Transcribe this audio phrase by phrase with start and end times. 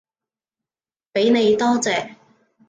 [1.13, 2.15] 畀你，多謝